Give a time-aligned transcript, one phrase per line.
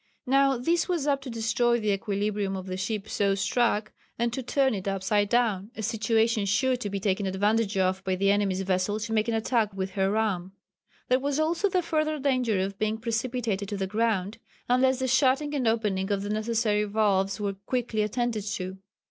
[0.25, 4.41] Now this was apt to destroy the equilibrium of the ship so struck and to
[4.41, 8.61] turn it upside down a situation sure to be taken advantage of by the enemy's
[8.63, 10.53] vessel to make an attack with her ram.
[11.09, 15.53] There was also the further danger of being precipitated to the ground, unless the shutting
[15.53, 18.79] and opening of the necessary valves were quickly attended to.